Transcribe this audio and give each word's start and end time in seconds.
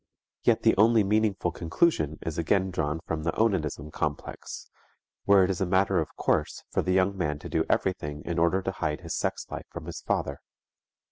Yet 0.41 0.63
the 0.63 0.75
only 0.77 1.03
meaningful 1.03 1.51
conclusion 1.51 2.17
is 2.23 2.39
again 2.39 2.71
drawn 2.71 3.01
from 3.05 3.21
the 3.21 3.35
onanism 3.39 3.91
complex, 3.91 4.67
where 5.25 5.43
it 5.43 5.51
is 5.51 5.61
a 5.61 5.65
matter 5.67 5.99
of 5.99 6.15
course 6.15 6.63
for 6.71 6.81
the 6.81 6.91
young 6.93 7.15
man 7.15 7.37
to 7.37 7.49
do 7.49 7.65
everything 7.69 8.23
in 8.25 8.39
order 8.39 8.63
to 8.63 8.71
hide 8.71 9.01
his 9.01 9.15
sex 9.15 9.45
life 9.51 9.67
from 9.69 9.85
his 9.85 10.01
father. 10.01 10.39